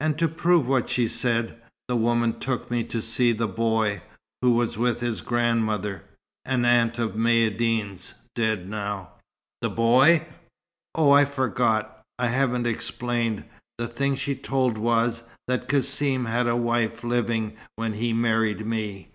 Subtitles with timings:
[0.00, 4.00] And to prove what she said, the woman took me to see the boy,
[4.40, 6.02] who was with his grandmother
[6.46, 9.10] an aunt of Maïeddine's, dead now."
[9.60, 10.24] "The boy?"
[10.94, 12.00] "Oh, I forgot.
[12.18, 13.44] I haven't explained.
[13.76, 19.10] The thing she told was, that Cassim had a wife living when he married me."